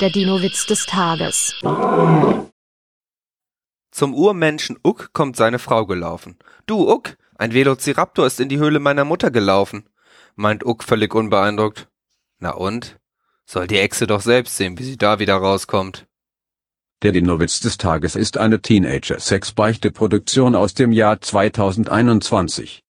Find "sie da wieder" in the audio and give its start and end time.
14.84-15.36